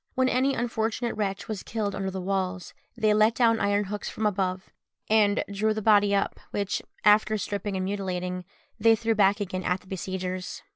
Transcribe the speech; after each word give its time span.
When 0.15 0.29
any 0.29 0.55
unfortunate 0.55 1.13
wretch 1.13 1.47
was 1.47 1.61
killed 1.61 1.93
under 1.93 2.09
the 2.09 2.19
walls, 2.19 2.73
they 2.97 3.13
let 3.13 3.35
down 3.35 3.59
iron 3.59 3.83
hooks 3.83 4.09
from 4.09 4.25
above, 4.25 4.71
and 5.11 5.43
drew 5.53 5.75
the 5.75 5.81
body 5.83 6.15
up, 6.15 6.39
which, 6.49 6.81
after 7.05 7.37
stripping 7.37 7.75
and 7.75 7.85
mutilating, 7.85 8.43
they 8.79 8.95
threw 8.95 9.13
back 9.13 9.39
again 9.39 9.63
at 9.63 9.81
the 9.81 9.87
besiegers. 9.87 10.63